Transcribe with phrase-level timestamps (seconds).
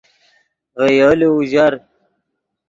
[0.79, 1.73] ڤے یولو اوژر